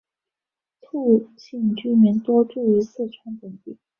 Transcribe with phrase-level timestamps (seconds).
[0.81, 3.77] 兔姓居民多住于四川等地。